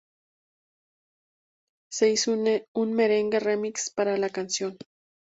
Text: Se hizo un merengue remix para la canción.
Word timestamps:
Se 1.91 2.09
hizo 2.09 2.33
un 2.33 2.93
merengue 2.93 3.39
remix 3.39 3.91
para 3.91 4.17
la 4.17 4.29
canción. 4.31 4.75